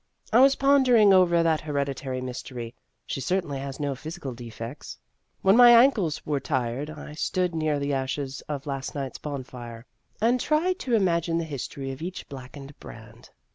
I 0.33 0.39
was 0.39 0.55
pondering 0.55 1.13
over 1.13 1.43
that 1.43 1.61
hereditary 1.61 2.21
mystery. 2.21 2.73
She 3.05 3.21
cer 3.21 3.39
tainly 3.39 3.61
has 3.61 3.79
no 3.79 3.93
physical 3.93 4.33
defects. 4.33 4.97
When 5.43 5.55
my 5.55 5.73
ankles 5.79 6.25
were 6.25 6.39
tired, 6.39 6.89
I 6.89 7.13
stood 7.13 7.53
near 7.53 7.77
the 7.77 7.93
ashes 7.93 8.41
of 8.49 8.65
last 8.65 8.95
night's 8.95 9.19
bonfire, 9.19 9.85
and 10.19 10.39
That 10.39 10.45
Athletic 10.45 10.49
Girl 10.49 10.57
205 10.57 10.63
tried 10.63 10.79
to 10.79 10.95
imagine 10.99 11.37
the 11.37 11.43
history 11.43 11.91
of 11.91 12.01
each 12.01 12.27
black 12.29 12.53
ened 12.53 12.71
brand. 12.79 13.29